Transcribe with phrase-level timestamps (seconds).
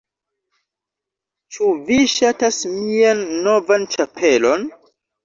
[1.57, 4.67] Ĉu vi ŝatas mian novan ĉapelon?